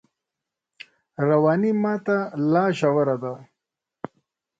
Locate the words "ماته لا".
1.83-2.65